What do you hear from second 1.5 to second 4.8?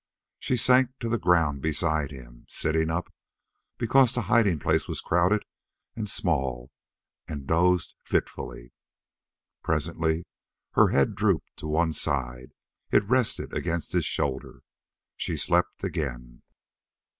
beside him, sitting up because the hiding